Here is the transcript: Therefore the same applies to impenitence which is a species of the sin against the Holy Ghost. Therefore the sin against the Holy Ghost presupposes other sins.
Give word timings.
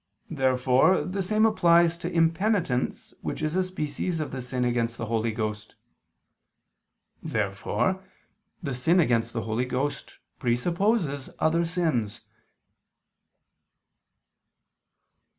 Therefore 0.31 1.03
the 1.03 1.21
same 1.21 1.45
applies 1.45 1.95
to 1.97 2.11
impenitence 2.11 3.13
which 3.21 3.43
is 3.43 3.55
a 3.55 3.61
species 3.61 4.19
of 4.19 4.31
the 4.31 4.41
sin 4.41 4.65
against 4.65 4.97
the 4.97 5.05
Holy 5.05 5.31
Ghost. 5.31 5.75
Therefore 7.21 8.03
the 8.63 8.73
sin 8.73 8.99
against 8.99 9.31
the 9.31 9.43
Holy 9.43 9.65
Ghost 9.65 10.17
presupposes 10.39 11.29
other 11.37 11.65
sins. 11.65 12.21